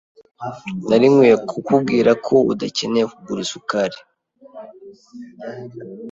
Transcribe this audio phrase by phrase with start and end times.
[0.87, 3.97] Nari nkwiye kukubwira ko udakeneye kugura isukari.